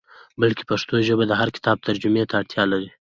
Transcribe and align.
بلکې 0.41 0.63
پښتو 0.71 0.95
ژبه 1.07 1.23
د 1.27 1.33
هر 1.41 1.49
کتاب 1.55 1.77
ترجمې 1.87 2.23
ته 2.29 2.33
اړتیا 2.41 2.63
لري. 2.71 2.89